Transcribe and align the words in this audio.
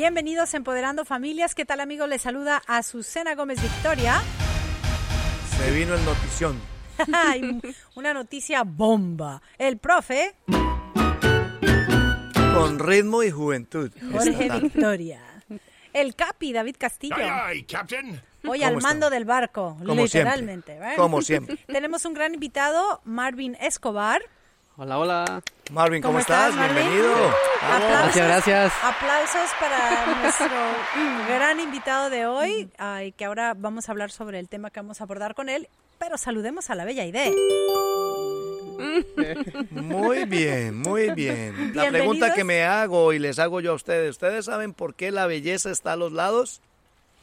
Bienvenidos 0.00 0.54
a 0.54 0.56
Empoderando 0.56 1.04
Familias. 1.04 1.54
¿Qué 1.54 1.66
tal, 1.66 1.78
amigos? 1.78 2.08
Les 2.08 2.22
saluda 2.22 2.62
Azucena 2.66 3.34
Gómez 3.34 3.60
Victoria. 3.60 4.22
Se 5.58 5.70
vino 5.72 5.94
el 5.94 6.02
notición. 6.06 6.58
Ay, 7.12 7.60
Una 7.96 8.14
noticia 8.14 8.62
bomba. 8.64 9.42
El 9.58 9.76
profe 9.76 10.36
Con 12.54 12.78
ritmo 12.78 13.22
y 13.22 13.30
juventud. 13.30 13.92
Jorge. 14.10 14.48
Victoria. 14.62 15.20
El 15.92 16.16
Capi 16.16 16.54
David 16.54 16.76
Castillo. 16.78 17.16
Aye, 17.18 17.66
Captain. 17.66 18.22
Hoy 18.48 18.60
¿Cómo 18.60 18.70
al 18.70 18.80
mando 18.80 19.10
del 19.10 19.26
barco, 19.26 19.76
Como 19.84 20.02
literalmente. 20.04 20.72
siempre. 20.72 20.78
¿verdad? 20.78 20.96
Como 20.96 21.20
siempre. 21.30 21.58
Tenemos 21.66 22.06
un 22.06 22.14
gran 22.14 22.32
invitado, 22.32 23.02
Marvin 23.04 23.54
Escobar. 23.60 24.22
Hola, 24.82 24.98
hola. 24.98 25.42
Marvin, 25.72 26.00
¿cómo, 26.00 26.12
¿Cómo 26.12 26.20
estás, 26.20 26.54
estás? 26.54 26.56
Marvin? 26.56 26.88
Bienvenido. 26.88 27.12
Aplausos, 27.60 28.16
Gracias, 28.16 28.26
gracias. 28.26 28.72
Aplausos 28.82 29.50
para 29.60 30.06
nuestro 30.22 30.48
gran 31.28 31.60
invitado 31.60 32.08
de 32.08 32.24
hoy, 32.24 32.70
ay, 32.78 33.12
que 33.12 33.26
ahora 33.26 33.52
vamos 33.54 33.86
a 33.86 33.92
hablar 33.92 34.10
sobre 34.10 34.38
el 34.38 34.48
tema 34.48 34.70
que 34.70 34.80
vamos 34.80 35.02
a 35.02 35.04
abordar 35.04 35.34
con 35.34 35.50
él. 35.50 35.68
Pero 35.98 36.16
saludemos 36.16 36.70
a 36.70 36.76
la 36.76 36.86
bella 36.86 37.04
idea. 37.04 37.30
Muy 39.70 40.24
bien, 40.24 40.78
muy 40.78 41.10
bien. 41.10 41.72
La 41.74 41.90
pregunta 41.90 42.32
que 42.32 42.44
me 42.44 42.64
hago 42.64 43.12
y 43.12 43.18
les 43.18 43.38
hago 43.38 43.60
yo 43.60 43.72
a 43.72 43.74
ustedes, 43.74 44.12
¿ustedes 44.12 44.46
saben 44.46 44.72
por 44.72 44.94
qué 44.94 45.10
la 45.10 45.26
belleza 45.26 45.70
está 45.70 45.92
a 45.92 45.96
los 45.96 46.12
lados? 46.12 46.62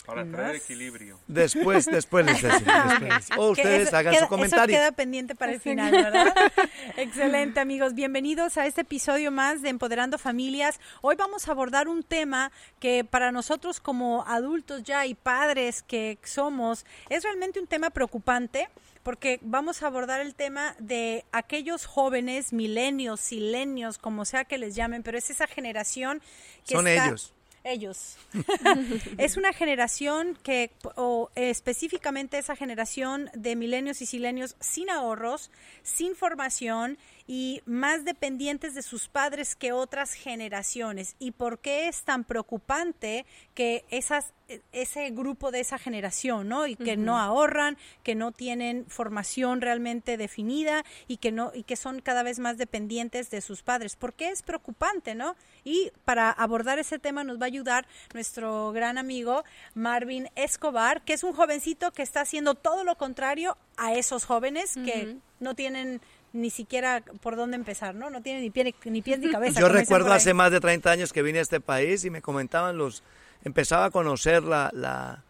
Para 0.07 0.25
traer 0.25 0.55
equilibrio. 0.55 1.20
Después, 1.27 1.85
después 1.91 2.25
les 2.25 2.41
decimos. 2.41 2.99
después. 2.99 3.29
O 3.38 3.49
ustedes 3.52 3.88
eso 3.89 3.97
hagan 3.97 4.13
queda- 4.13 4.23
su 4.23 4.27
comentario. 4.30 4.75
Eso 4.75 4.81
queda 4.81 4.91
pendiente 4.93 5.35
para 5.35 5.52
el 5.52 5.59
final, 5.59 5.91
¿verdad? 5.91 6.33
Excelente, 6.97 7.59
amigos. 7.59 7.93
Bienvenidos 7.93 8.57
a 8.57 8.66
este 8.66 8.81
episodio 8.81 9.31
más 9.31 9.61
de 9.61 9.69
Empoderando 9.69 10.17
Familias. 10.17 10.80
Hoy 11.02 11.16
vamos 11.17 11.47
a 11.47 11.52
abordar 11.52 11.88
un 11.89 12.03
tema 12.03 12.52
que 12.80 13.03
para 13.03 13.31
nosotros 13.31 13.80
como 13.81 14.23
adultos 14.27 14.83
ya 14.83 15.05
y 15.05 15.14
padres 15.14 15.83
que 15.83 16.17
somos 16.23 16.86
es 17.09 17.23
realmente 17.23 17.59
un 17.59 17.67
tema 17.67 17.89
preocupante 17.89 18.69
porque 19.03 19.39
vamos 19.42 19.83
a 19.83 19.88
abordar 19.88 20.19
el 20.21 20.36
tema 20.36 20.75
de 20.80 21.23
aquellos 21.31 21.86
jóvenes, 21.86 22.52
milenios, 22.52 23.19
silenios, 23.21 23.97
como 23.97 24.25
sea 24.25 24.44
que 24.44 24.58
les 24.58 24.75
llamen, 24.75 25.02
pero 25.03 25.17
es 25.17 25.30
esa 25.30 25.47
generación 25.47 26.21
que 26.66 26.75
Son 26.75 26.88
está- 26.88 27.05
ellos. 27.08 27.33
Ellos. 27.63 28.17
es 29.17 29.38
una 29.38 29.53
generación 29.53 30.38
que, 30.44 30.72
o 30.95 31.30
específicamente 31.36 32.38
esa 32.38 32.55
generación 32.55 33.30
de 33.33 33.55
milenios 33.55 34.02
y 34.02 34.05
silenios 34.05 34.55
sin 34.59 34.89
ahorros, 34.89 35.52
sin 35.83 36.16
formación 36.16 36.97
y 37.28 37.61
más 37.66 38.06
dependientes 38.06 38.73
de 38.73 38.81
sus 38.81 39.09
padres 39.09 39.56
que 39.56 39.73
otras 39.73 40.14
generaciones. 40.14 41.16
¿Y 41.20 41.31
por 41.31 41.59
qué 41.59 41.88
es 41.88 42.03
tan 42.03 42.23
preocupante 42.23 43.25
que 43.53 43.86
esas 43.89 44.33
ese 44.72 45.09
grupo 45.09 45.52
de 45.52 45.59
esa 45.59 45.78
generación, 45.78 46.48
¿no? 46.48 46.67
Y 46.67 46.75
que 46.75 46.95
no 46.95 47.17
ahorran, 47.20 47.78
que 48.03 48.16
no 48.16 48.31
tienen 48.31 48.86
formación 48.88 49.61
realmente 49.61 50.17
definida 50.17 50.86
y 51.08 51.17
que 51.17 51.31
no 51.31 51.52
y 51.53 51.64
que 51.64 51.75
son 51.75 52.00
cada 52.02 52.23
vez 52.23 52.39
más 52.39 52.58
dependientes 52.58 53.30
de 53.30 53.42
sus 53.42 53.61
padres. 53.61 53.95
¿Por 53.95 54.14
qué 54.14 54.30
es 54.30 54.44
preocupante, 54.44 55.16
no? 55.16 55.36
Y 55.64 55.92
para 56.05 56.31
abordar 56.31 56.80
ese 56.80 57.00
tema 57.00 57.23
nos 57.23 57.39
va 57.39 57.44
a 57.44 57.48
ayudar 57.48 57.88
nuestro 58.14 58.72
gran 58.72 58.98
amigo 58.98 59.44
Marvin 59.73 60.30
Escobar, 60.36 61.02
que 61.03 61.14
es 61.14 61.23
un 61.23 61.33
jovencito 61.33 61.92
que 61.92 62.03
está 62.03 62.22
haciendo 62.22 62.55
todo 62.55 62.83
lo 62.83 62.98
contrario 62.98 63.58
a 63.75 63.94
esos 63.94 64.25
jóvenes 64.25 64.75
que 64.75 65.17
no 65.39 65.55
tienen 65.55 66.02
ni 66.33 66.50
siquiera 66.50 67.03
por 67.22 67.36
dónde 67.36 67.56
empezar, 67.56 67.95
¿no? 67.95 68.09
No 68.09 68.22
tienen 68.22 68.42
ni, 68.44 68.50
pie, 68.50 68.73
ni 68.86 69.02
pies 69.02 69.20
ni 69.20 69.30
cabeza. 69.31 69.59
Yo 69.59 69.70
recuerdo 69.70 70.11
hace 70.14 70.33
más 70.33 70.52
de 70.52 70.59
30 70.59 70.92
años 70.92 71.14
que 71.14 71.22
vine 71.22 71.39
a 71.39 71.42
este 71.42 71.59
país 71.61 72.03
y 72.06 72.09
me 72.09 72.22
comentaban 72.22 72.77
los, 72.77 73.04
empezaba 73.43 73.86
a 73.86 73.92
conocer 73.92 74.43
la, 74.43 74.70
la- 74.73 75.23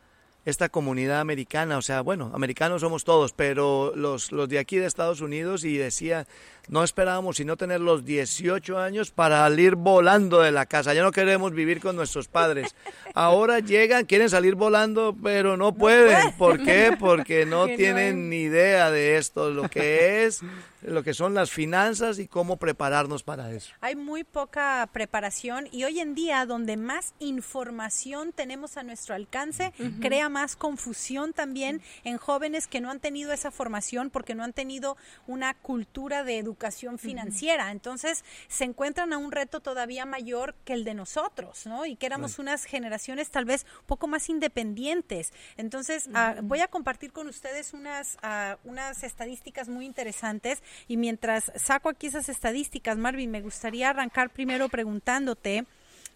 esta 0.48 0.70
comunidad 0.70 1.20
americana, 1.20 1.78
o 1.78 1.82
sea, 1.82 2.00
bueno, 2.00 2.32
americanos 2.34 2.80
somos 2.80 3.04
todos, 3.04 3.34
pero 3.34 3.92
los, 3.98 4.32
los 4.32 4.48
de 4.48 4.60
aquí 4.60 4.78
de 4.78 4.86
Estados 4.86 5.20
Unidos 5.20 5.66
y 5.66 5.76
decía, 5.76 6.26
no 6.70 6.86
esperábamos 6.86 7.36
sino 7.36 7.58
tener 7.58 7.82
los 7.82 8.06
18 8.06 8.80
años 8.80 9.12
para 9.12 9.40
salir 9.40 9.76
volando 9.76 10.40
de 10.40 10.54
la 10.54 10.66
casa, 10.66 10.94
ya 10.94 11.04
no 11.04 11.12
queremos 11.12 11.52
vivir 11.52 11.82
con 11.82 11.98
nuestros 11.98 12.30
padres. 12.30 12.76
Ahora 13.14 13.60
llegan, 13.60 14.06
quieren 14.06 14.30
salir 14.30 14.56
volando, 14.56 15.14
pero 15.22 15.58
no 15.58 15.74
pueden. 15.74 16.32
¿Por 16.38 16.64
qué? 16.64 16.96
Porque 17.00 17.46
no 17.46 17.68
tienen 17.68 18.30
ni 18.30 18.44
idea 18.44 18.90
de 18.90 19.18
esto, 19.18 19.50
lo 19.50 19.68
que 19.68 20.24
es, 20.24 20.42
lo 20.82 21.04
que 21.04 21.14
son 21.14 21.34
las 21.34 21.52
finanzas 21.52 22.20
y 22.20 22.28
cómo 22.28 22.56
prepararnos 22.56 23.24
para 23.24 23.52
eso. 23.52 23.74
Hay 23.82 23.98
muy 23.98 24.24
poca 24.24 24.88
preparación 24.94 25.68
y 25.72 25.84
hoy 25.84 26.00
en 26.00 26.16
día 26.16 26.46
donde 26.46 26.78
más 26.78 27.14
información 27.20 28.32
tenemos 28.32 28.78
a 28.78 28.84
nuestro 28.84 29.16
alcance, 29.16 29.74
crea 30.00 30.30
más 30.30 30.37
confusión 30.56 31.34
también 31.34 31.82
en 32.04 32.18
jóvenes 32.18 32.68
que 32.68 32.82
no 32.82 32.92
han 32.92 33.00
tenido 33.00 33.32
esa 33.34 33.52
formación 33.52 34.10
porque 34.10 34.36
no 34.36 34.44
han 34.44 34.54
tenido 34.54 34.98
una 35.26 35.54
cultura 35.54 36.24
de 36.24 36.38
educación 36.38 37.00
financiera. 37.00 37.72
Entonces 37.72 38.24
se 38.48 38.64
encuentran 38.64 39.14
a 39.14 39.18
un 39.18 39.32
reto 39.32 39.60
todavía 39.60 40.06
mayor 40.06 40.56
que 40.66 40.74
el 40.74 40.84
de 40.84 40.94
nosotros, 40.94 41.66
¿no? 41.66 41.86
Y 41.86 41.96
que 41.96 42.06
éramos 42.06 42.40
unas 42.40 42.66
generaciones 42.66 43.30
tal 43.30 43.46
vez 43.46 43.66
un 43.80 43.86
poco 43.88 44.08
más 44.08 44.30
independientes. 44.30 45.34
Entonces 45.58 46.10
ah, 46.14 46.36
voy 46.44 46.62
a 46.62 46.68
compartir 46.68 47.12
con 47.12 47.28
ustedes 47.28 47.74
unas, 47.74 48.18
ah, 48.22 48.58
unas 48.64 49.04
estadísticas 49.04 49.70
muy 49.70 49.86
interesantes 49.86 50.62
y 50.88 50.98
mientras 50.98 51.52
saco 51.56 51.90
aquí 51.90 52.08
esas 52.08 52.30
estadísticas, 52.30 52.98
Marvin, 52.98 53.32
me 53.32 53.42
gustaría 53.42 53.90
arrancar 53.90 54.30
primero 54.30 54.70
preguntándote, 54.70 55.66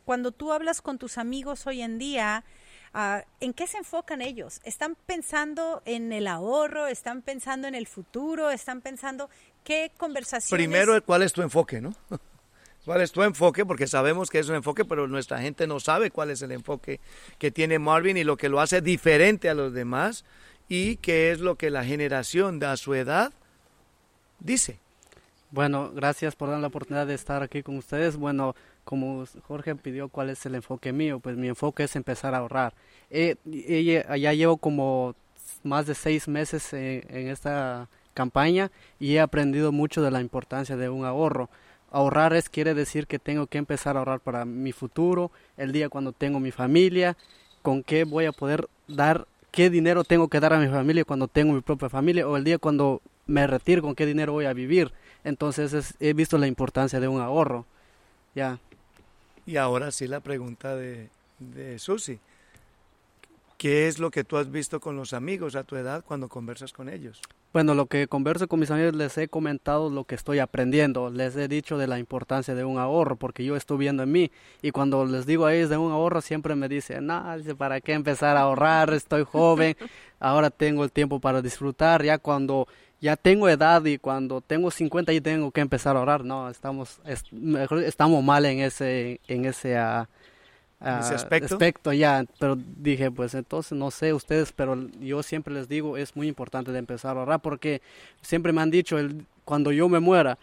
cuando 0.05 0.31
tú 0.31 0.51
hablas 0.51 0.81
con 0.81 0.97
tus 0.97 1.17
amigos 1.17 1.67
hoy 1.67 1.81
en 1.81 1.97
día, 1.97 2.43
ah, 2.93 3.23
¿en 3.39 3.53
qué 3.53 3.67
se 3.67 3.77
enfocan 3.77 4.21
ellos? 4.21 4.61
¿Están 4.63 4.95
pensando 5.05 5.81
en 5.85 6.11
el 6.11 6.27
ahorro? 6.27 6.87
¿Están 6.87 7.21
pensando 7.21 7.67
en 7.67 7.75
el 7.75 7.87
futuro? 7.87 8.51
¿Están 8.51 8.81
pensando 8.81 9.29
qué 9.63 9.91
conversaciones? 9.97 10.65
Primero, 10.65 11.03
¿cuál 11.03 11.23
es 11.23 11.33
tu 11.33 11.41
enfoque, 11.41 11.81
no? 11.81 11.93
¿Cuál 12.85 13.01
es 13.01 13.11
tu 13.11 13.21
enfoque? 13.21 13.65
Porque 13.65 13.85
sabemos 13.85 14.29
que 14.29 14.39
es 14.39 14.49
un 14.49 14.55
enfoque, 14.55 14.85
pero 14.85 15.07
nuestra 15.07 15.39
gente 15.39 15.67
no 15.67 15.79
sabe 15.79 16.09
cuál 16.09 16.31
es 16.31 16.41
el 16.41 16.51
enfoque 16.51 16.99
que 17.37 17.51
tiene 17.51 17.77
Marvin 17.77 18.17
y 18.17 18.23
lo 18.23 18.37
que 18.37 18.49
lo 18.49 18.59
hace 18.59 18.81
diferente 18.81 19.49
a 19.49 19.53
los 19.53 19.71
demás 19.71 20.25
y 20.67 20.95
qué 20.97 21.31
es 21.31 21.41
lo 21.41 21.55
que 21.55 21.69
la 21.69 21.83
generación 21.83 22.57
de 22.57 22.65
a 22.65 22.77
su 22.77 22.95
edad 22.95 23.33
dice. 24.39 24.79
Bueno, 25.51 25.91
gracias 25.93 26.35
por 26.35 26.49
dar 26.49 26.59
la 26.59 26.67
oportunidad 26.67 27.05
de 27.05 27.13
estar 27.13 27.43
aquí 27.43 27.61
con 27.61 27.77
ustedes. 27.77 28.15
Bueno, 28.15 28.55
como 28.91 29.23
Jorge 29.47 29.73
pidió 29.75 30.09
cuál 30.09 30.31
es 30.31 30.45
el 30.45 30.53
enfoque 30.53 30.91
mío, 30.91 31.21
pues 31.21 31.37
mi 31.37 31.47
enfoque 31.47 31.85
es 31.85 31.95
empezar 31.95 32.35
a 32.35 32.39
ahorrar. 32.39 32.73
Eh, 33.09 33.37
ya 34.19 34.33
llevo 34.33 34.57
como 34.57 35.15
más 35.63 35.85
de 35.87 35.95
seis 35.95 36.27
meses 36.27 36.73
en 36.73 37.29
esta 37.29 37.87
campaña 38.13 38.69
y 38.99 39.15
he 39.15 39.21
aprendido 39.21 39.71
mucho 39.71 40.01
de 40.01 40.11
la 40.11 40.19
importancia 40.19 40.75
de 40.75 40.89
un 40.89 41.05
ahorro. 41.05 41.49
Ahorrar 41.89 42.33
es 42.33 42.49
quiere 42.49 42.73
decir 42.73 43.07
que 43.07 43.17
tengo 43.17 43.47
que 43.47 43.59
empezar 43.59 43.95
a 43.95 43.99
ahorrar 43.99 44.19
para 44.19 44.43
mi 44.43 44.73
futuro, 44.73 45.31
el 45.55 45.71
día 45.71 45.87
cuando 45.87 46.11
tengo 46.11 46.41
mi 46.41 46.51
familia, 46.51 47.15
con 47.61 47.83
qué 47.83 48.03
voy 48.03 48.25
a 48.25 48.33
poder 48.33 48.67
dar, 48.89 49.25
qué 49.51 49.69
dinero 49.69 50.03
tengo 50.03 50.27
que 50.27 50.41
dar 50.41 50.51
a 50.51 50.59
mi 50.59 50.67
familia 50.67 51.05
cuando 51.05 51.29
tengo 51.29 51.53
mi 51.53 51.61
propia 51.61 51.87
familia 51.87 52.27
o 52.27 52.35
el 52.35 52.43
día 52.43 52.57
cuando 52.57 53.01
me 53.25 53.47
retiro, 53.47 53.81
con 53.83 53.95
qué 53.95 54.05
dinero 54.05 54.33
voy 54.33 54.47
a 54.47 54.53
vivir. 54.53 54.91
Entonces 55.23 55.71
es- 55.71 55.95
he 56.01 56.11
visto 56.11 56.37
la 56.37 56.47
importancia 56.47 56.99
de 56.99 57.07
un 57.07 57.21
ahorro. 57.21 57.65
Ya. 58.35 58.59
Y 59.45 59.57
ahora 59.57 59.91
sí 59.91 60.07
la 60.07 60.19
pregunta 60.19 60.75
de, 60.75 61.09
de 61.39 61.79
Susi. 61.79 62.19
¿Qué 63.61 63.87
es 63.87 63.99
lo 63.99 64.09
que 64.09 64.23
tú 64.23 64.37
has 64.37 64.49
visto 64.49 64.79
con 64.79 64.95
los 64.95 65.13
amigos 65.13 65.55
a 65.55 65.63
tu 65.63 65.75
edad 65.75 66.03
cuando 66.03 66.29
conversas 66.29 66.73
con 66.73 66.89
ellos? 66.89 67.21
Bueno, 67.53 67.75
lo 67.75 67.85
que 67.85 68.07
converso 68.07 68.47
con 68.47 68.59
mis 68.59 68.71
amigos 68.71 68.95
les 68.95 69.15
he 69.19 69.27
comentado 69.27 69.89
lo 69.91 70.05
que 70.05 70.15
estoy 70.15 70.39
aprendiendo, 70.39 71.11
les 71.11 71.35
he 71.35 71.47
dicho 71.47 71.77
de 71.77 71.85
la 71.85 71.99
importancia 71.99 72.55
de 72.55 72.63
un 72.63 72.79
ahorro 72.79 73.17
porque 73.17 73.43
yo 73.43 73.55
estoy 73.55 73.77
viendo 73.77 74.01
en 74.01 74.11
mí 74.11 74.31
y 74.63 74.71
cuando 74.71 75.05
les 75.05 75.27
digo 75.27 75.45
a 75.45 75.53
ellos 75.53 75.69
de 75.69 75.77
un 75.77 75.91
ahorro 75.91 76.21
siempre 76.21 76.55
me 76.55 76.69
dicen, 76.69 77.05
no, 77.05 77.23
¿para 77.57 77.81
qué 77.81 77.93
empezar 77.93 78.35
a 78.35 78.41
ahorrar? 78.41 78.93
Estoy 78.93 79.25
joven, 79.25 79.75
ahora 80.19 80.49
tengo 80.49 80.83
el 80.83 80.91
tiempo 80.91 81.19
para 81.19 81.41
disfrutar, 81.41 82.03
ya 82.03 82.17
cuando 82.17 82.67
ya 83.01 83.15
tengo 83.17 83.49
edad 83.49 83.83
y 83.85 83.97
cuando 83.97 84.39
tengo 84.41 84.69
50 84.71 85.11
y 85.11 85.19
tengo 85.19 85.51
que 85.51 85.61
empezar 85.61 85.95
a 85.95 85.99
ahorrar, 85.99 86.23
no, 86.23 86.49
estamos, 86.49 86.99
es- 87.05 87.31
mejor 87.33 87.79
estamos 87.83 88.23
mal 88.23 88.45
en 88.45 88.59
ese, 88.59 89.19
en 89.27 89.45
ese, 89.45 89.75
ah, 89.77 90.07
¿En 90.79 90.99
ese 90.99 91.13
ah, 91.13 91.15
aspecto? 91.47 91.93
ya, 91.93 92.25
pero 92.39 92.55
dije, 92.55 93.11
pues 93.11 93.33
entonces 93.33 93.77
no 93.77 93.91
sé 93.91 94.13
ustedes, 94.13 94.51
pero 94.51 94.77
yo 94.99 95.21
siempre 95.23 95.53
les 95.53 95.67
digo, 95.67 95.97
es 95.97 96.15
muy 96.15 96.27
importante 96.27 96.71
de 96.71 96.79
empezar 96.79 97.17
a 97.17 97.19
ahorrar 97.19 97.39
porque 97.41 97.81
siempre 98.21 98.53
me 98.53 98.61
han 98.61 98.71
dicho, 98.71 98.97
el, 98.97 99.25
cuando 99.45 99.71
yo 99.71 99.89
me 99.89 99.99
muera, 99.99 100.37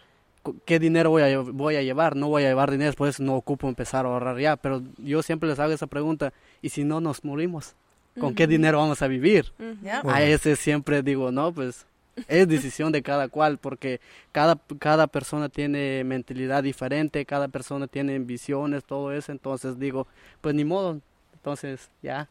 ¿qué 0.65 0.79
dinero 0.79 1.09
voy 1.09 1.23
a, 1.23 1.39
voy 1.39 1.75
a 1.75 1.81
llevar? 1.81 2.15
No 2.15 2.27
voy 2.27 2.43
a 2.43 2.47
llevar 2.49 2.71
dinero, 2.71 2.93
pues 2.97 3.19
no 3.19 3.35
ocupo 3.35 3.67
empezar 3.67 4.05
a 4.05 4.09
ahorrar 4.09 4.37
ya, 4.39 4.55
pero 4.55 4.81
yo 4.97 5.21
siempre 5.23 5.49
les 5.49 5.59
hago 5.59 5.73
esa 5.73 5.87
pregunta, 5.87 6.31
¿y 6.61 6.69
si 6.69 6.83
no 6.83 7.01
nos 7.01 7.23
morimos? 7.23 7.73
¿Con 8.17 8.33
qué 8.35 8.47
dinero 8.47 8.79
vamos 8.79 9.01
a 9.01 9.07
vivir? 9.07 9.51
Bueno. 9.57 10.09
A 10.09 10.21
ese 10.23 10.55
siempre 10.57 11.03
digo, 11.03 11.31
no, 11.31 11.53
pues 11.53 11.85
es 12.27 12.47
decisión 12.47 12.91
de 12.91 13.01
cada 13.01 13.27
cual, 13.27 13.57
porque 13.57 14.01
cada, 14.31 14.59
cada 14.79 15.07
persona 15.07 15.49
tiene 15.49 16.03
mentalidad 16.03 16.63
diferente, 16.63 17.25
cada 17.25 17.47
persona 17.47 17.87
tiene 17.87 18.19
visiones, 18.19 18.83
todo 18.83 19.11
eso, 19.11 19.31
entonces 19.31 19.79
digo, 19.79 20.07
pues 20.41 20.55
ni 20.55 20.65
modo, 20.65 20.99
entonces, 21.39 21.89
ya. 22.01 22.27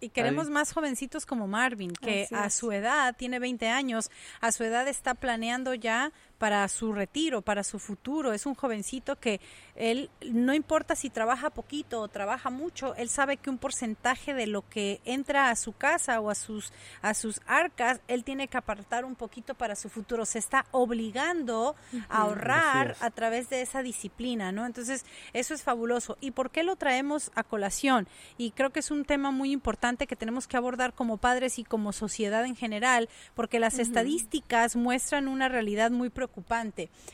Y 0.00 0.10
queremos 0.10 0.50
más 0.50 0.72
jovencitos 0.72 1.24
como 1.24 1.46
Marvin, 1.46 1.92
que 1.92 2.28
a 2.30 2.50
su 2.50 2.70
edad, 2.72 3.16
tiene 3.16 3.38
20 3.38 3.68
años, 3.68 4.10
a 4.42 4.52
su 4.52 4.64
edad 4.64 4.86
está 4.86 5.14
planeando 5.14 5.72
ya 5.72 6.12
para 6.40 6.66
su 6.68 6.94
retiro, 6.94 7.42
para 7.42 7.62
su 7.62 7.78
futuro. 7.78 8.32
Es 8.32 8.46
un 8.46 8.54
jovencito 8.54 9.16
que 9.16 9.42
él, 9.74 10.08
no 10.32 10.54
importa 10.54 10.96
si 10.96 11.10
trabaja 11.10 11.50
poquito 11.50 12.00
o 12.00 12.08
trabaja 12.08 12.48
mucho, 12.48 12.94
él 12.94 13.10
sabe 13.10 13.36
que 13.36 13.50
un 13.50 13.58
porcentaje 13.58 14.32
de 14.32 14.46
lo 14.46 14.66
que 14.66 15.02
entra 15.04 15.50
a 15.50 15.56
su 15.56 15.74
casa 15.74 16.18
o 16.18 16.30
a 16.30 16.34
sus, 16.34 16.72
a 17.02 17.12
sus 17.12 17.42
arcas, 17.46 18.00
él 18.08 18.24
tiene 18.24 18.48
que 18.48 18.56
apartar 18.56 19.04
un 19.04 19.16
poquito 19.16 19.54
para 19.54 19.76
su 19.76 19.90
futuro. 19.90 20.24
Se 20.24 20.38
está 20.38 20.64
obligando 20.70 21.76
a 22.08 22.22
ahorrar 22.22 22.96
a 23.00 23.10
través 23.10 23.50
de 23.50 23.60
esa 23.60 23.82
disciplina, 23.82 24.50
¿no? 24.50 24.64
Entonces, 24.64 25.04
eso 25.34 25.52
es 25.52 25.62
fabuloso. 25.62 26.16
¿Y 26.22 26.30
por 26.30 26.50
qué 26.50 26.62
lo 26.62 26.76
traemos 26.76 27.32
a 27.34 27.44
colación? 27.44 28.08
Y 28.38 28.52
creo 28.52 28.70
que 28.70 28.80
es 28.80 28.90
un 28.90 29.04
tema 29.04 29.30
muy 29.30 29.52
importante 29.52 30.06
que 30.06 30.16
tenemos 30.16 30.48
que 30.48 30.56
abordar 30.56 30.94
como 30.94 31.18
padres 31.18 31.58
y 31.58 31.64
como 31.64 31.92
sociedad 31.92 32.46
en 32.46 32.56
general, 32.56 33.10
porque 33.34 33.60
las 33.60 33.78
estadísticas 33.78 34.74
muestran 34.74 35.28
una 35.28 35.50
realidad 35.50 35.90
muy 35.90 36.08
preocupante 36.08 36.29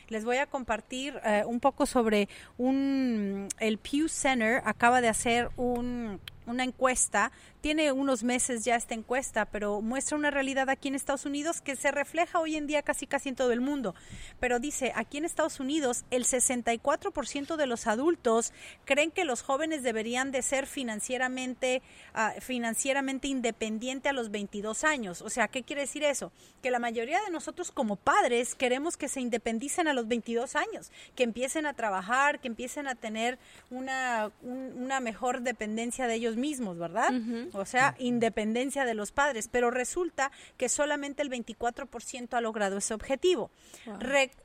les 0.09 0.25
voy 0.25 0.37
a 0.37 0.45
compartir 0.45 1.19
eh, 1.23 1.43
un 1.45 1.59
poco 1.59 1.85
sobre 1.85 2.27
un 2.57 3.47
el 3.59 3.77
Pew 3.77 4.07
Center 4.07 4.61
acaba 4.65 5.01
de 5.01 5.07
hacer 5.09 5.49
un 5.57 6.19
una 6.47 6.63
encuesta, 6.63 7.31
tiene 7.61 7.91
unos 7.91 8.23
meses 8.23 8.63
ya 8.63 8.75
esta 8.75 8.93
encuesta, 8.93 9.45
pero 9.45 9.81
muestra 9.81 10.17
una 10.17 10.31
realidad 10.31 10.69
aquí 10.69 10.87
en 10.87 10.95
Estados 10.95 11.25
Unidos 11.25 11.61
que 11.61 11.75
se 11.75 11.91
refleja 11.91 12.39
hoy 12.39 12.55
en 12.55 12.65
día 12.65 12.81
casi 12.81 13.07
casi 13.07 13.29
en 13.29 13.35
todo 13.35 13.51
el 13.51 13.61
mundo. 13.61 13.93
Pero 14.39 14.59
dice, 14.59 14.93
aquí 14.95 15.17
en 15.17 15.25
Estados 15.25 15.59
Unidos 15.59 16.05
el 16.09 16.23
64% 16.23 17.55
de 17.57 17.67
los 17.67 17.85
adultos 17.85 18.53
creen 18.85 19.11
que 19.11 19.25
los 19.25 19.41
jóvenes 19.41 19.83
deberían 19.83 20.31
de 20.31 20.41
ser 20.41 20.65
financieramente 20.65 21.81
uh, 22.15 22.39
financieramente 22.39 23.27
independiente 23.27 24.07
a 24.07 24.13
los 24.13 24.31
22 24.31 24.83
años. 24.85 25.21
O 25.21 25.29
sea, 25.29 25.49
¿qué 25.49 25.63
quiere 25.63 25.81
decir 25.81 26.03
eso? 26.03 26.31
Que 26.61 26.71
la 26.71 26.79
mayoría 26.79 27.19
de 27.21 27.31
nosotros 27.31 27.71
como 27.71 27.97
padres 27.97 28.55
queremos 28.55 28.95
que 28.95 29.09
se 29.09 29.19
independicen 29.19 29.87
a 29.89 29.93
los 29.93 30.07
22 30.07 30.55
años, 30.55 30.91
que 31.15 31.23
empiecen 31.23 31.65
a 31.65 31.73
trabajar, 31.73 32.39
que 32.39 32.47
empiecen 32.47 32.87
a 32.87 32.95
tener 32.95 33.37
una, 33.69 34.31
una 34.41 35.01
mejor 35.01 35.41
dependencia 35.41 36.07
de 36.07 36.15
ellos 36.15 36.36
mismos, 36.37 36.77
¿verdad? 36.77 37.11
O 37.53 37.65
sea, 37.65 37.95
independencia 37.99 38.85
de 38.85 38.93
los 38.93 39.11
padres, 39.11 39.49
pero 39.51 39.71
resulta 39.71 40.31
que 40.57 40.69
solamente 40.69 41.21
el 41.21 41.29
24% 41.29 42.33
ha 42.33 42.41
logrado 42.41 42.77
ese 42.77 42.93
objetivo. 42.93 43.51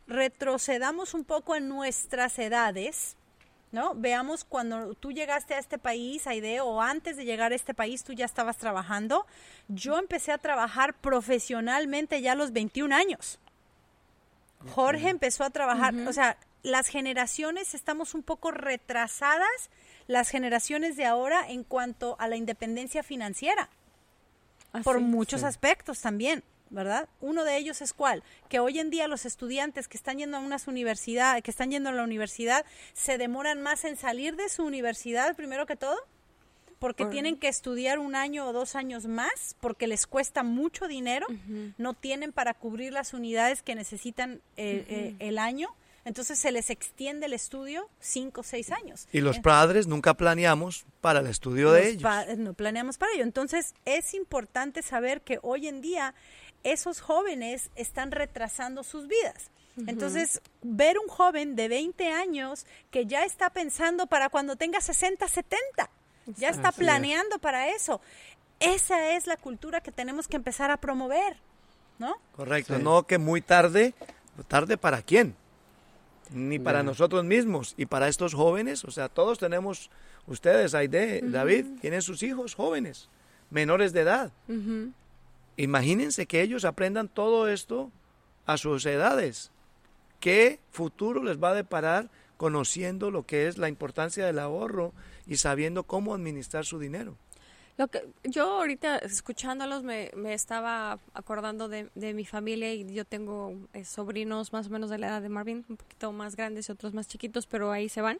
retrocedamos 0.07 1.15
un 1.15 1.25
poco 1.25 1.57
en 1.57 1.69
nuestras 1.69 2.39
edades, 2.39 3.17
¿no? 3.71 3.95
Veamos 3.95 4.45
cuando 4.45 4.95
tú 4.95 5.13
llegaste 5.13 5.55
a 5.55 5.59
este 5.59 5.79
país, 5.79 6.27
Aide, 6.27 6.61
o 6.61 6.81
antes 6.81 7.17
de 7.17 7.25
llegar 7.25 7.53
a 7.53 7.55
este 7.55 7.75
país 7.75 8.05
tú 8.05 8.13
ya 8.13 8.27
estabas 8.27 8.59
trabajando. 8.59 9.27
Yo 9.69 9.99
empecé 9.99 10.33
a 10.33 10.39
trabajar 10.39 10.95
profesionalmente 10.95 12.21
ya 12.21 12.33
a 12.33 12.37
los 12.37 12.53
21 12.53 12.95
años. 12.95 13.39
Jorge 14.71 15.09
empezó 15.09 15.45
a 15.45 15.51
trabajar, 15.51 15.95
o 16.07 16.13
sea, 16.13 16.37
las 16.63 16.89
generaciones 16.89 17.75
estamos 17.75 18.15
un 18.15 18.23
poco 18.23 18.51
retrasadas 18.51 19.71
las 20.07 20.29
generaciones 20.29 20.97
de 20.97 21.05
ahora 21.05 21.49
en 21.49 21.65
cuanto 21.65 22.17
a 22.19 22.29
la 22.29 22.37
independencia 22.37 23.03
financiera. 23.03 23.69
por 24.85 25.01
muchos 25.01 25.43
aspectos 25.45 26.01
también. 26.01 26.43
¿verdad? 26.71 27.07
Uno 27.21 27.45
de 27.45 27.59
ellos 27.59 27.83
es 27.83 27.93
cuál, 27.93 28.23
que 28.49 28.59
hoy 28.59 28.79
en 28.79 28.89
día 28.89 29.07
los 29.07 29.27
estudiantes 29.27 29.89
que 29.89 29.99
están 29.99 30.17
yendo 30.17 30.39
a 30.39 30.41
unas 30.41 30.69
universidades, 30.69 31.43
que 31.43 31.51
están 31.51 31.71
yendo 31.71 31.91
a 31.91 31.93
la 31.93 32.03
universidad, 32.03 32.65
se 32.95 33.19
demoran 33.19 33.61
más 33.61 33.85
en 33.85 33.97
salir 33.97 34.37
de 34.37 34.49
su 34.49 34.65
universidad, 34.65 35.37
primero 35.37 35.67
que 35.67 35.77
todo, 35.77 35.99
porque 36.79 37.05
tienen 37.05 37.37
que 37.37 37.49
estudiar 37.49 37.99
un 37.99 38.17
año 38.17 38.47
o 38.47 38.53
dos 38.53 38.75
años 38.75 39.07
más, 39.07 39.55
porque 39.61 39.87
les 39.87 40.07
cuesta 40.07 40.43
mucho 40.43 40.89
dinero, 40.89 41.27
no 41.77 41.93
tienen 41.95 42.33
para 42.33 42.55
cubrir 42.55 42.93
las 42.93 43.13
unidades 43.13 43.63
que 43.63 43.75
necesitan 43.75 44.41
eh, 44.57 44.87
eh, 44.89 45.15
el 45.19 45.39
año 45.39 45.69
entonces 46.05 46.39
se 46.39 46.51
les 46.51 46.71
extiende 46.71 47.27
el 47.27 47.33
estudio 47.33 47.89
cinco 48.01 48.41
o 48.41 48.45
seis 48.45 48.73
años. 48.73 49.07
Y 49.13 49.21
los 49.21 49.39
padres 49.39 49.87
nunca 49.87 50.15
planeamos 50.15 50.85
para 51.01 51.21
el 51.21 51.29
estudio 51.29 51.71
de 51.73 51.91
ellos. 51.91 52.11
No 52.39 52.55
planeamos 52.55 52.99
para 52.99 53.13
ello. 53.13 53.23
Entonces 53.23 53.75
es 53.85 54.15
importante 54.15 54.83
saber 54.83 55.23
que 55.23 55.39
hoy 55.43 55.69
en 55.69 55.81
día 55.81 56.15
esos 56.65 57.01
jóvenes 57.01 57.71
están 57.77 58.11
retrasando 58.11 58.83
sus 58.83 59.07
vidas. 59.07 59.51
Entonces, 59.87 60.43
ver 60.61 60.99
un 60.99 61.09
joven 61.09 61.57
de 61.57 61.67
20 61.69 62.13
años 62.13 62.67
que 62.91 63.07
ya 63.07 63.25
está 63.25 63.49
pensando 63.49 64.07
para 64.07 64.29
cuando 64.29 64.57
tenga 64.57 64.83
60, 64.83 65.27
70, 65.27 65.91
ya 66.37 66.51
está 66.51 66.73
planeando 66.73 67.39
para 67.39 67.69
eso. 67.69 68.03
Esa 68.61 69.17
es 69.17 69.27
la 69.27 69.39
cultura 69.39 69.81
que 69.81 69.91
tenemos 69.91 70.29
que 70.29 70.37
empezar 70.37 70.71
a 70.71 70.77
promover, 70.77 71.39
¿no? 71.99 72.17
Correcto, 72.37 72.79
no 72.79 73.07
que 73.07 73.17
muy 73.17 73.41
tarde, 73.41 73.95
tarde 74.47 74.77
para 74.77 75.01
quién? 75.01 75.35
Ni 76.31 76.59
para 76.59 76.83
nosotros 76.83 77.25
mismos 77.25 77.75
y 77.77 77.87
para 77.87 78.09
estos 78.09 78.35
jóvenes. 78.35 78.85
O 78.85 78.91
sea, 78.91 79.09
todos 79.09 79.39
tenemos, 79.39 79.91
ustedes, 80.27 80.75
Aide, 80.75 81.21
David, 81.25 81.67
tienen 81.81 82.03
sus 82.03 82.23
hijos 82.23 82.55
jóvenes, 82.55 83.09
menores 83.51 83.93
de 83.93 84.01
edad. 84.01 84.33
Imagínense 85.57 86.27
que 86.27 86.43
ellos 86.43 86.65
aprendan 86.65 87.09
todo 87.09 87.49
esto 87.49 87.91
a 88.47 88.57
sus 88.57 88.87
edades. 88.87 89.51
¿Qué 90.21 90.61
futuro 90.71 91.23
les 91.23 91.43
va 91.43 91.51
a 91.51 91.55
deparar 91.55 92.09
conociendo 92.37 93.11
lo 93.11 93.25
que 93.25 93.49
es 93.49 93.59
la 93.59 93.69
importancia 93.69 94.25
del 94.27 94.39
ahorro 94.39 94.93
y 95.27 95.37
sabiendo 95.37 95.85
cómo 95.85 96.15
administrar 96.15 96.65
su 96.65 96.79
dinero? 96.79 97.17
Lo 97.79 97.89
que 97.89 98.07
yo 98.25 98.59
ahorita 98.59 98.99
escuchándolos 98.99 99.83
me, 99.83 100.11
me 100.15 100.35
estaba 100.35 100.99
acordando 101.15 101.69
de, 101.69 101.89
de, 101.95 102.13
mi 102.13 102.27
familia 102.27 102.73
y 102.75 102.93
yo 102.93 103.07
tengo 103.07 103.55
eh, 103.73 103.85
sobrinos 103.85 104.53
más 104.53 104.67
o 104.67 104.71
menos 104.71 104.91
de 104.91 104.99
la 104.99 105.09
edad 105.09 105.23
de 105.23 105.31
Marvin, 105.31 105.65
un 105.69 105.77
poquito 105.79 106.13
más 106.13 106.37
grandes 106.37 106.69
y 106.69 106.73
otros 106.73 106.93
más 106.93 107.09
chiquitos, 107.09 107.47
pero 107.47 107.73
ahí 107.73 107.89
se 107.89 108.03
van. 108.03 108.19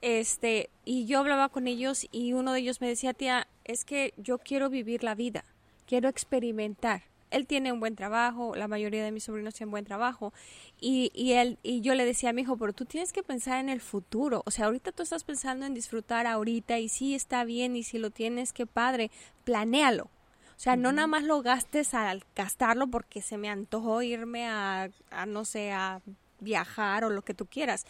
Este, 0.00 0.70
y 0.84 1.06
yo 1.06 1.20
hablaba 1.20 1.48
con 1.48 1.68
ellos 1.68 2.06
y 2.10 2.32
uno 2.32 2.52
de 2.52 2.60
ellos 2.60 2.80
me 2.80 2.88
decía, 2.88 3.14
"Tía, 3.14 3.46
es 3.64 3.84
que 3.84 4.14
yo 4.16 4.38
quiero 4.38 4.68
vivir 4.68 5.04
la 5.04 5.14
vida, 5.14 5.44
quiero 5.86 6.08
experimentar." 6.08 7.02
Él 7.30 7.46
tiene 7.46 7.72
un 7.72 7.80
buen 7.80 7.96
trabajo, 7.96 8.54
la 8.54 8.68
mayoría 8.68 9.04
de 9.04 9.12
mis 9.12 9.24
sobrinos 9.24 9.54
tienen 9.54 9.70
buen 9.70 9.84
trabajo 9.84 10.32
y, 10.80 11.10
y 11.14 11.32
él 11.32 11.58
y 11.62 11.80
yo 11.80 11.94
le 11.94 12.04
decía 12.04 12.30
a 12.30 12.32
mi 12.32 12.42
hijo, 12.42 12.56
pero 12.56 12.72
tú 12.72 12.84
tienes 12.84 13.12
que 13.12 13.22
pensar 13.22 13.58
en 13.58 13.68
el 13.68 13.80
futuro, 13.80 14.42
o 14.46 14.50
sea, 14.50 14.66
ahorita 14.66 14.92
tú 14.92 15.02
estás 15.02 15.24
pensando 15.24 15.66
en 15.66 15.74
disfrutar 15.74 16.26
ahorita 16.26 16.78
y 16.78 16.88
sí 16.88 17.14
está 17.14 17.44
bien 17.44 17.76
y 17.76 17.82
si 17.82 17.98
lo 17.98 18.10
tienes, 18.10 18.52
qué 18.52 18.66
padre, 18.66 19.10
planéalo. 19.44 20.04
O 20.04 20.60
sea, 20.60 20.74
no 20.74 20.90
nada 20.90 21.06
más 21.06 21.22
lo 21.22 21.40
gastes 21.40 21.94
al 21.94 22.24
gastarlo 22.34 22.88
porque 22.88 23.22
se 23.22 23.38
me 23.38 23.48
antojó 23.48 24.02
irme 24.02 24.48
a, 24.48 24.90
a, 25.12 25.24
no 25.24 25.44
sé, 25.44 25.70
a 25.70 26.00
viajar 26.40 27.04
o 27.04 27.10
lo 27.10 27.22
que 27.22 27.32
tú 27.32 27.46
quieras. 27.46 27.86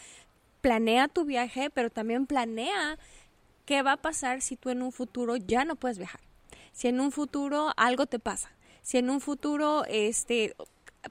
Planea 0.60 1.08
tu 1.08 1.24
viaje, 1.24 1.70
pero 1.70 1.88
también 1.88 2.26
planea 2.26 2.98
qué 3.64 3.80
va 3.80 3.92
a 3.92 3.96
pasar 3.96 4.42
si 4.42 4.56
tú 4.56 4.68
en 4.68 4.82
un 4.82 4.92
futuro 4.92 5.36
ya 5.36 5.64
no 5.64 5.76
puedes 5.76 5.96
viajar. 5.96 6.20
Si 6.72 6.88
en 6.88 7.00
un 7.00 7.10
futuro 7.10 7.72
algo 7.78 8.04
te 8.04 8.18
pasa 8.18 8.50
si 8.88 8.96
en 8.96 9.10
un 9.10 9.20
futuro 9.20 9.84
este 9.84 10.56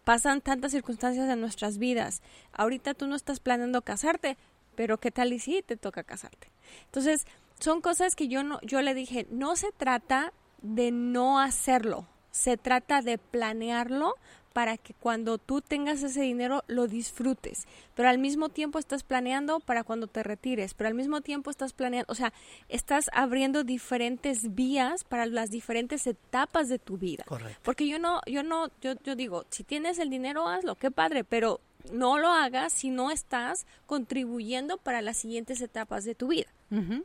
pasan 0.03 0.41
tantas 0.41 0.71
circunstancias 0.71 1.29
en 1.29 1.39
nuestras 1.39 1.77
vidas, 1.77 2.23
ahorita 2.51 2.95
tú 2.95 3.05
no 3.05 3.15
estás 3.15 3.39
planeando 3.39 3.83
casarte, 3.83 4.35
pero 4.73 4.97
qué 4.97 5.11
tal 5.11 5.31
y 5.31 5.37
si 5.37 5.61
te 5.61 5.77
toca 5.77 6.03
casarte. 6.03 6.47
Entonces, 6.85 7.27
son 7.59 7.81
cosas 7.81 8.15
que 8.15 8.29
yo 8.29 8.41
no 8.41 8.59
yo 8.63 8.81
le 8.81 8.95
dije, 8.95 9.27
no 9.29 9.55
se 9.55 9.71
trata 9.71 10.33
de 10.63 10.89
no 10.89 11.39
hacerlo, 11.39 12.07
se 12.37 12.55
trata 12.55 13.01
de 13.01 13.17
planearlo 13.17 14.13
para 14.53 14.77
que 14.77 14.93
cuando 14.93 15.37
tú 15.37 15.61
tengas 15.61 16.01
ese 16.03 16.21
dinero 16.21 16.63
lo 16.67 16.87
disfrutes, 16.87 17.67
pero 17.95 18.09
al 18.09 18.17
mismo 18.17 18.49
tiempo 18.49 18.79
estás 18.79 19.03
planeando 19.03 19.59
para 19.59 19.83
cuando 19.83 20.07
te 20.07 20.23
retires, 20.23 20.73
pero 20.73 20.87
al 20.87 20.93
mismo 20.93 21.21
tiempo 21.21 21.49
estás 21.49 21.73
planeando, 21.73 22.11
o 22.11 22.15
sea, 22.15 22.33
estás 22.69 23.09
abriendo 23.13 23.63
diferentes 23.63 24.55
vías 24.55 25.03
para 25.03 25.25
las 25.25 25.49
diferentes 25.49 26.07
etapas 26.07 26.69
de 26.69 26.79
tu 26.79 26.97
vida. 26.97 27.23
Correcto. 27.27 27.59
Porque 27.63 27.87
yo 27.87 27.99
no, 27.99 28.21
yo 28.25 28.43
no, 28.43 28.69
yo, 28.81 28.93
yo 29.03 29.15
digo, 29.15 29.45
si 29.49 29.63
tienes 29.63 29.99
el 29.99 30.09
dinero, 30.09 30.47
hazlo, 30.47 30.75
qué 30.75 30.89
padre, 30.89 31.23
pero 31.23 31.59
no 31.91 32.17
lo 32.17 32.29
hagas 32.29 32.73
si 32.73 32.89
no 32.89 33.11
estás 33.11 33.65
contribuyendo 33.85 34.77
para 34.77 35.01
las 35.01 35.17
siguientes 35.17 35.61
etapas 35.61 36.03
de 36.03 36.15
tu 36.15 36.27
vida, 36.27 36.47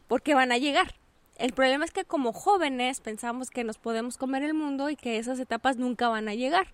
porque 0.08 0.34
van 0.34 0.52
a 0.52 0.58
llegar. 0.58 0.94
El 1.42 1.54
problema 1.54 1.84
es 1.84 1.90
que 1.90 2.04
como 2.04 2.32
jóvenes 2.32 3.00
pensamos 3.00 3.50
que 3.50 3.64
nos 3.64 3.76
podemos 3.76 4.16
comer 4.16 4.44
el 4.44 4.54
mundo 4.54 4.90
y 4.90 4.94
que 4.94 5.18
esas 5.18 5.40
etapas 5.40 5.76
nunca 5.76 6.08
van 6.08 6.28
a 6.28 6.36
llegar. 6.36 6.68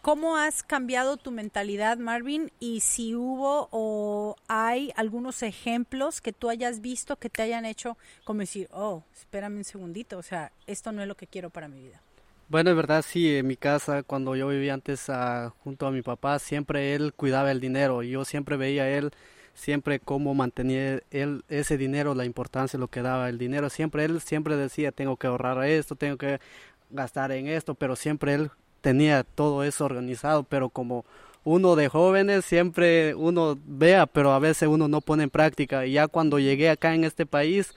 ¿Cómo 0.00 0.38
has 0.38 0.62
cambiado 0.62 1.18
tu 1.18 1.30
mentalidad, 1.32 1.98
Marvin? 1.98 2.50
Y 2.60 2.80
si 2.80 3.14
hubo 3.14 3.68
o 3.70 4.36
hay 4.48 4.90
algunos 4.96 5.42
ejemplos 5.42 6.22
que 6.22 6.32
tú 6.32 6.48
hayas 6.48 6.80
visto 6.80 7.16
que 7.16 7.28
te 7.28 7.42
hayan 7.42 7.66
hecho 7.66 7.98
como 8.24 8.40
decir, 8.40 8.70
oh, 8.72 9.02
espérame 9.14 9.58
un 9.58 9.64
segundito, 9.64 10.16
o 10.16 10.22
sea, 10.22 10.50
esto 10.66 10.90
no 10.90 11.02
es 11.02 11.08
lo 11.08 11.14
que 11.14 11.26
quiero 11.26 11.50
para 11.50 11.68
mi 11.68 11.82
vida. 11.82 12.00
Bueno, 12.48 12.70
es 12.70 12.76
verdad, 12.76 13.04
sí, 13.06 13.36
en 13.36 13.46
mi 13.46 13.56
casa, 13.56 14.02
cuando 14.02 14.34
yo 14.34 14.48
vivía 14.48 14.72
antes 14.72 15.10
ah, 15.10 15.52
junto 15.62 15.86
a 15.86 15.90
mi 15.90 16.00
papá, 16.00 16.38
siempre 16.38 16.94
él 16.94 17.12
cuidaba 17.12 17.50
el 17.50 17.60
dinero 17.60 18.02
y 18.02 18.12
yo 18.12 18.24
siempre 18.24 18.56
veía 18.56 18.84
a 18.84 18.88
él, 18.88 19.10
siempre 19.58 19.98
cómo 20.00 20.34
mantenía 20.34 21.00
él 21.10 21.44
ese 21.48 21.76
dinero, 21.76 22.14
la 22.14 22.24
importancia, 22.24 22.78
lo 22.78 22.88
que 22.88 23.02
daba 23.02 23.28
el 23.28 23.38
dinero. 23.38 23.68
Siempre 23.68 24.04
él 24.04 24.20
siempre 24.20 24.56
decía, 24.56 24.92
tengo 24.92 25.16
que 25.16 25.26
ahorrar 25.26 25.64
esto, 25.64 25.96
tengo 25.96 26.16
que 26.16 26.40
gastar 26.90 27.32
en 27.32 27.48
esto, 27.48 27.74
pero 27.74 27.96
siempre 27.96 28.34
él 28.34 28.50
tenía 28.80 29.24
todo 29.24 29.64
eso 29.64 29.84
organizado, 29.84 30.44
pero 30.44 30.70
como 30.70 31.04
uno 31.44 31.76
de 31.76 31.88
jóvenes 31.88 32.44
siempre 32.44 33.14
uno 33.14 33.58
vea, 33.66 34.06
pero 34.06 34.32
a 34.32 34.38
veces 34.38 34.68
uno 34.68 34.86
no 34.88 35.00
pone 35.00 35.24
en 35.24 35.30
práctica. 35.30 35.86
Y 35.86 35.92
ya 35.92 36.06
cuando 36.08 36.38
llegué 36.38 36.70
acá 36.70 36.94
en 36.94 37.04
este 37.04 37.26
país, 37.26 37.74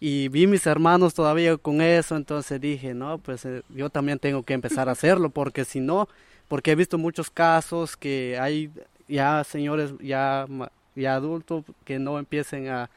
y 0.00 0.28
vi 0.28 0.46
mis 0.46 0.66
hermanos 0.66 1.14
todavía 1.14 1.56
con 1.56 1.80
eso, 1.80 2.16
entonces 2.16 2.60
dije, 2.60 2.92
no, 2.92 3.18
pues 3.18 3.44
eh, 3.44 3.62
yo 3.70 3.88
también 3.88 4.18
tengo 4.18 4.42
que 4.42 4.52
empezar 4.52 4.88
a 4.88 4.92
hacerlo, 4.92 5.30
porque 5.30 5.64
si 5.64 5.80
no, 5.80 6.08
porque 6.48 6.72
he 6.72 6.74
visto 6.74 6.98
muchos 6.98 7.30
casos 7.30 7.96
que 7.96 8.36
hay 8.38 8.70
ya 9.08 9.44
señores 9.44 9.92
ya, 10.00 10.46
ya 10.94 11.14
adultos 11.14 11.64
que 11.84 11.98
no 11.98 12.18
empiecen 12.18 12.68
a 12.68 12.90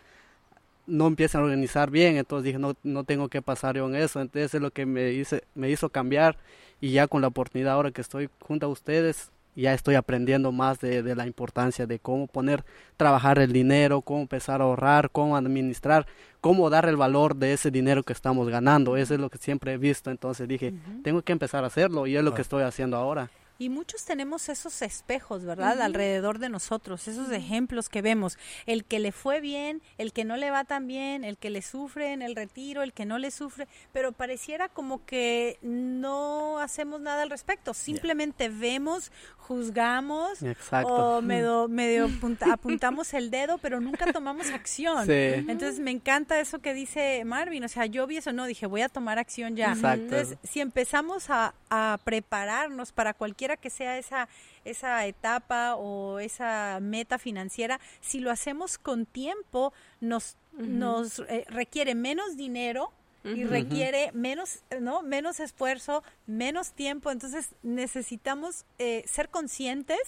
no 0.88 1.08
empiezan 1.08 1.42
a 1.42 1.46
organizar 1.46 1.90
bien, 1.90 2.18
entonces 2.18 2.46
dije, 2.46 2.60
no, 2.60 2.75
no 2.84 3.04
tengo 3.04 3.28
que 3.28 3.42
pasar 3.42 3.75
yo 3.75 3.88
en 3.88 3.96
eso, 3.96 4.22
entonces 4.22 4.54
es 4.54 4.62
lo 4.62 4.70
que 4.72 4.86
me, 4.86 5.14
hice, 5.14 5.44
me 5.56 5.70
hizo 5.70 5.90
cambiar 5.90 6.38
y 6.80 6.92
ya 6.92 7.08
con 7.08 7.22
la 7.22 7.28
oportunidad 7.28 7.74
ahora 7.74 7.90
que 7.90 8.02
estoy 8.02 8.30
junto 8.40 8.68
a 8.68 8.70
ustedes, 8.70 9.32
ya 9.56 9.74
estoy 9.74 9.96
aprendiendo 9.96 10.52
más 10.52 10.80
de, 10.80 11.02
de, 11.02 11.16
la 11.16 11.25
importancia 11.25 11.88
de 11.88 11.98
cómo 11.98 12.28
poner, 12.28 12.64
trabajar 12.98 13.40
el 13.40 13.54
dinero, 13.54 14.02
cómo 14.02 14.22
empezar 14.22 14.62
a 14.62 14.66
ahorrar, 14.66 15.10
cómo 15.12 15.38
administrar, 15.38 16.06
cómo 16.42 16.70
dar 16.70 16.88
el 16.88 16.98
valor 16.98 17.36
de 17.38 17.54
ese 17.54 17.72
dinero 17.72 18.04
que 18.04 18.12
estamos 18.12 18.50
ganando. 18.50 18.98
Eso 18.98 19.14
es 19.14 19.20
lo 19.20 19.30
que 19.30 19.38
siempre 19.38 19.74
he 19.74 19.78
visto. 19.78 20.12
Entonces 20.12 20.48
dije, 20.48 20.74
tengo 21.04 21.22
que 21.22 21.32
empezar 21.32 21.64
a 21.64 21.68
hacerlo 21.68 22.06
y 22.06 22.18
es 22.18 22.24
lo 22.24 22.34
que 22.34 22.42
estoy 22.42 22.64
haciendo 22.64 22.98
ahora. 22.98 23.32
Y 23.57 23.69
muchos 23.69 24.03
tenemos 24.03 24.50
esos 24.50 24.81
espejos, 24.81 25.45
¿verdad? 25.45 25.81
Alrededor 25.81 26.39
de 26.39 26.50
nosotros, 26.50 27.07
esos 27.07 27.31
ejemplos 27.31 27.88
que 27.88 28.01
vemos. 28.01 28.38
El 28.65 28.83
que 28.83 29.00
le 29.00 29.12
fue 29.12 29.39
bien, 29.39 29.81
el 29.97 30.12
que 30.12 30.25
no 30.25 30.35
le 30.35 30.51
va 30.51 30.65
tan 30.65 30.88
bien, 30.88 31.24
el 31.24 31.38
que 31.38 31.50
le 31.50 31.62
sufre 31.62 32.12
en 32.12 32.21
el 32.21 32.35
retiro, 32.35 32.83
el 32.83 32.91
que 32.91 33.05
no 33.05 33.17
le 33.17 33.31
sufre, 33.31 33.67
pero 33.93 34.12
pareciera 34.12 34.67
como 34.67 35.05
que 35.05 35.57
no 35.62 36.59
hacemos 36.59 37.00
nada 37.00 37.24
al 37.24 37.29
respecto. 37.29 37.74
Simplemente 37.74 38.50
vemos, 38.50 39.12
juzgamos 39.38 40.39
o 40.83 41.21
medio, 41.21 41.67
medio 41.67 42.09
apuntamos 42.51 43.13
el 43.13 43.31
dedo, 43.31 43.57
pero 43.59 43.79
nunca 43.79 44.12
tomamos 44.12 44.50
acción. 44.51 45.09
Entonces 45.09 45.79
me 45.79 45.91
encanta 45.91 46.39
eso 46.39 46.59
que 46.59 46.74
dice 46.74 47.24
Marvin. 47.25 47.63
O 47.63 47.69
sea, 47.69 47.85
yo 47.85 48.05
vi 48.07 48.17
eso, 48.17 48.33
no, 48.33 48.45
dije, 48.45 48.65
voy 48.65 48.81
a 48.81 48.89
tomar 48.89 49.17
acción 49.17 49.55
ya. 49.55 49.74
Entonces, 49.74 50.38
si 50.43 50.59
empezamos 50.59 51.29
a, 51.29 51.53
a 51.69 52.00
prepararnos 52.03 52.91
para 52.91 53.13
cualquier 53.13 53.45
que 53.58 53.70
sea 53.70 53.98
esa, 53.98 54.28
esa 54.64 55.06
etapa 55.06 55.75
o 55.75 56.20
esa 56.20 56.80
meta 56.82 57.20
financiera, 57.20 57.80
si 58.02 58.20
lo 58.20 58.32
hacemos 58.32 58.78
con 58.78 59.06
tiempo, 59.06 59.74
nos, 60.02 60.38
nos 60.54 61.20
eh, 61.20 61.46
requiere 61.50 61.96
menos 61.96 62.36
dinero, 62.36 62.92
y 63.25 63.44
requiere 63.44 64.12
menos, 64.14 64.60
¿no? 64.80 65.02
menos 65.02 65.40
esfuerzo, 65.40 66.04
menos 66.28 66.74
tiempo. 66.74 67.10
Entonces 67.10 67.50
necesitamos 67.64 68.66
eh, 68.78 69.04
ser 69.08 69.30
conscientes, 69.30 70.00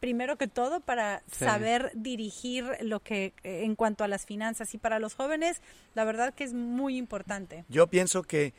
primero 0.00 0.36
que 0.36 0.48
todo, 0.48 0.80
para 0.80 1.22
saber 1.30 1.90
dirigir 1.94 2.66
lo 2.82 3.00
que 3.00 3.32
eh, 3.42 3.62
en 3.64 3.74
cuanto 3.74 4.04
a 4.04 4.08
las 4.08 4.26
finanzas. 4.26 4.74
Y 4.74 4.78
para 4.78 4.98
los 4.98 5.14
jóvenes, 5.14 5.62
la 5.94 6.04
verdad 6.04 6.34
que 6.34 6.44
es 6.44 6.52
muy 6.52 6.98
importante. 6.98 7.64
Yo 7.68 7.86
pienso 7.86 8.22
que 8.22 8.52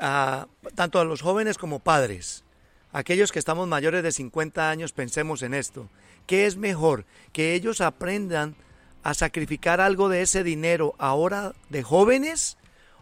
uh, 0.00 0.46
tanto 0.74 0.98
a 0.98 1.04
los 1.04 1.20
jóvenes 1.20 1.58
como 1.58 1.80
padres, 1.80 2.44
aquellos 2.92 3.32
que 3.32 3.38
estamos 3.38 3.68
mayores 3.68 4.02
de 4.02 4.12
50 4.12 4.70
años 4.70 4.92
pensemos 4.92 5.42
en 5.42 5.54
esto. 5.54 5.88
¿Qué 6.26 6.46
es 6.46 6.56
mejor? 6.56 7.04
Que 7.32 7.54
ellos 7.54 7.80
aprendan 7.80 8.54
a 9.02 9.14
sacrificar 9.14 9.80
algo 9.80 10.08
de 10.08 10.22
ese 10.22 10.44
dinero 10.44 10.94
ahora 10.98 11.54
de 11.68 11.82
jóvenes 11.82 12.56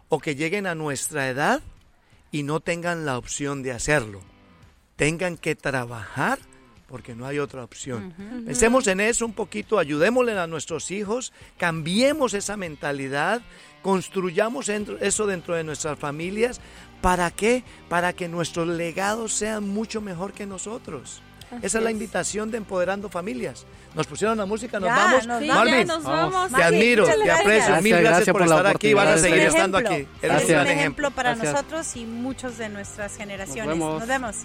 o 0.07 0.19
que 0.19 0.35
lleguen 0.35 0.65
a 0.67 0.75
nuestra 0.75 1.29
edad 1.29 1.61
y 2.31 2.43
no 2.43 2.59
tengan 2.59 3.05
la 3.05 3.17
opción 3.17 3.63
de 3.63 3.71
hacerlo. 3.71 4.21
Tengan 4.95 5.37
que 5.37 5.55
trabajar 5.55 6.39
porque 6.89 7.15
no 7.15 7.27
hay 7.27 7.37
otra 7.37 7.63
opción. 7.63 8.13
Pensemos 8.45 8.87
en 8.87 8.99
eso 8.99 9.23
un 9.25 9.33
poquito, 9.33 9.77
ayudémosle 9.77 10.37
a 10.37 10.47
nuestros 10.47 10.89
hijos, 10.89 11.31
cambiemos 11.57 12.33
esa 12.33 12.57
mentalidad, 12.57 13.43
construyamos 13.81 14.69
eso 14.69 15.27
dentro 15.27 15.55
de 15.55 15.63
nuestras 15.63 15.97
familias 15.97 16.59
¿Para 17.01 17.31
qué? 17.31 17.63
Para 17.87 18.13
que 18.13 18.27
nuestros 18.27 18.67
legados 18.67 19.33
sean 19.33 19.67
mucho 19.67 20.01
mejor 20.01 20.33
que 20.33 20.45
nosotros. 20.45 21.21
Esa 21.63 21.79
es 21.79 21.83
la 21.83 21.89
invitación 21.89 22.51
de 22.51 22.57
Empoderando 22.57 23.09
Familias. 23.09 23.65
Nos 23.95 24.05
pusieron 24.05 24.37
la 24.37 24.45
música, 24.45 24.79
nos 24.79 24.89
vamos. 24.89 25.25
Marvin, 25.25 25.87
nos 25.87 26.03
vamos. 26.03 26.51
te 26.51 26.61
admiro, 26.61 27.05
te 27.05 27.31
aprecio. 27.31 27.81
Mil 27.81 27.97
gracias, 27.97 28.29
por, 28.29 28.43
estar 28.43 28.67
aquí. 28.67 28.93
Van 28.93 29.07
a 29.07 29.17
seguir 29.17 29.39
estando 29.39 29.77
aquí. 29.77 30.07
Es 30.21 30.49
un 30.49 30.67
ejemplo 30.67 31.09
para 31.11 31.35
nosotros 31.35 31.95
y 31.95 32.05
muchos 32.05 32.57
de 32.57 32.69
nuestras 32.69 33.15
generaciones. 33.15 33.75
Nos 33.77 34.07
vemos. 34.07 34.35